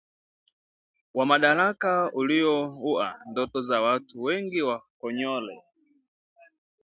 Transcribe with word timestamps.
wa 1.13 1.25
madaraka 1.25 2.11
ulioua 2.13 3.19
ndoto 3.29 3.61
za 3.61 3.81
watu 3.81 4.23
wengi 4.23 4.61
wa 4.61 4.81
Konyole 4.97 5.63